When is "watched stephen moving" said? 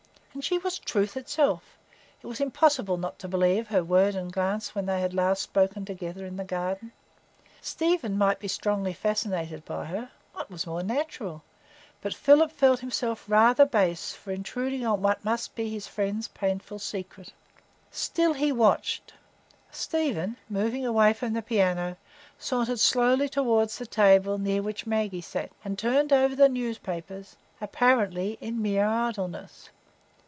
18.53-20.85